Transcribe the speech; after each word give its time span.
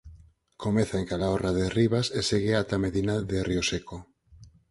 Comeza 0.63 0.95
en 0.97 1.05
Calahorra 1.09 1.51
de 1.57 1.65
Ribas 1.77 2.07
e 2.19 2.21
segue 2.29 2.53
ata 2.55 2.77
Medina 2.85 3.15
de 3.29 3.37
Rioseco. 3.49 3.97